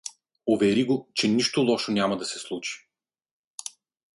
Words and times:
Увери 0.47 0.83
го, 0.85 1.09
че 1.13 1.27
нищо 1.27 1.61
лошо 1.61 1.91
няма 1.91 2.17
да 2.17 2.25
се 2.25 2.39
случи. 2.39 2.87